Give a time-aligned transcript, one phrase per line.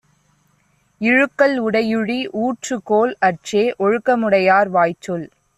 [1.01, 5.27] இழுக்கல் உடையுழி ஊற்றுக்கோல் அற்றே ஒழுக்கமுடையார் வாய்ச்சொல்.